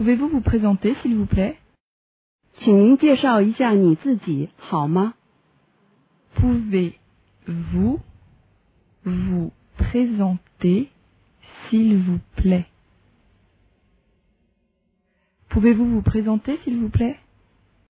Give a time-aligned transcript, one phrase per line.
[0.00, 1.58] Pouvez-vous vous présenter, s'il vous plaît?
[6.36, 8.00] Pouvez-vous
[9.04, 10.90] vous présenter,
[11.70, 12.66] s'il vous plaît?
[15.50, 17.18] Pouvez-vous vous présenter, s'il vous plaît?